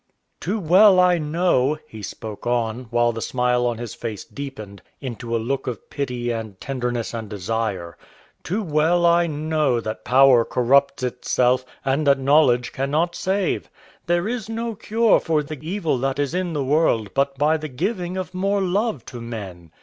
"Too 0.39 0.59
well 0.59 0.99
I 0.99 1.19
know," 1.19 1.77
he 1.87 2.01
spoke 2.01 2.47
on, 2.47 2.85
while 2.89 3.11
the 3.11 3.21
smile 3.21 3.67
on 3.67 3.77
his 3.77 3.93
face 3.93 4.23
deepened 4.25 4.81
into 4.99 5.35
a 5.35 5.37
look 5.37 5.67
of 5.67 5.91
pity 5.91 6.31
and 6.31 6.59
tenderness 6.59 7.13
and 7.13 7.29
desire, 7.29 7.99
"too 8.41 8.63
well 8.63 9.05
I 9.05 9.27
know 9.27 9.79
that 9.79 10.03
power 10.03 10.43
corrupts 10.43 11.03
itself 11.03 11.63
and 11.85 12.07
that 12.07 12.17
knowledge 12.17 12.71
cannot 12.73 13.13
save. 13.13 13.69
There 14.07 14.27
is 14.27 14.49
no 14.49 14.73
cure 14.73 15.19
for 15.19 15.43
the 15.43 15.59
evil 15.61 15.99
that 15.99 16.17
is 16.17 16.33
in 16.33 16.53
the 16.53 16.63
world 16.63 17.13
but 17.13 17.37
by 17.37 17.57
the 17.57 17.69
giving 17.69 18.17
of 18.17 18.33
more 18.33 18.59
love 18.59 19.05
to 19.05 19.21
men. 19.21 19.69